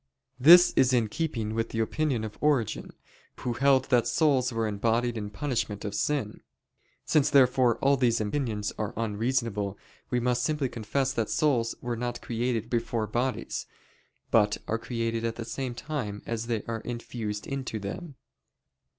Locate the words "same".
15.45-15.75